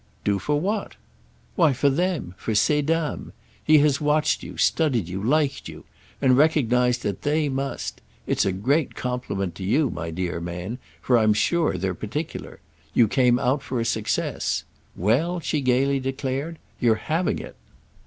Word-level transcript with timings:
"Do 0.23 0.39
for 0.39 0.59
what?" 0.59 0.95
"Why, 1.55 1.73
for 1.73 1.87
them—for 1.91 2.55
ces 2.55 2.81
dames. 2.85 3.33
He 3.63 3.77
has 3.85 4.01
watched 4.01 4.41
you, 4.41 4.57
studied 4.57 5.07
you, 5.07 5.21
liked 5.21 5.67
you—and 5.67 6.35
recognised 6.35 7.03
that 7.03 7.21
they 7.21 7.49
must. 7.49 8.01
It's 8.25 8.43
a 8.43 8.51
great 8.51 8.95
compliment 8.95 9.53
to 9.57 9.63
you, 9.63 9.91
my 9.91 10.09
dear 10.09 10.39
man; 10.41 10.79
for 11.03 11.19
I'm 11.19 11.35
sure 11.35 11.77
they're 11.77 11.93
particular. 11.93 12.61
You 12.95 13.07
came 13.07 13.37
out 13.37 13.61
for 13.61 13.79
a 13.79 13.85
success. 13.85 14.63
Well," 14.95 15.39
she 15.39 15.61
gaily 15.61 15.99
declared, 15.99 16.57
"you're 16.79 16.95
having 16.95 17.37
it!" 17.37 17.55